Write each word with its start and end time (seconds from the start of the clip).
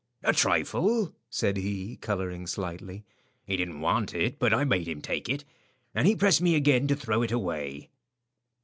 "A 0.23 0.33
trifle," 0.33 1.13
said 1.29 1.57
he, 1.57 1.95
colouring 1.95 2.47
slightly. 2.47 3.05
"He 3.45 3.55
didn't 3.55 3.81
want 3.81 4.15
it, 4.15 4.39
but 4.39 4.51
I 4.51 4.63
made 4.63 4.87
him 4.87 4.99
take 4.99 5.29
it. 5.29 5.45
And 5.93 6.07
he 6.07 6.15
pressed 6.15 6.41
me 6.41 6.55
again 6.55 6.87
to 6.87 6.95
throw 6.95 7.21
it 7.21 7.31
away." 7.31 7.91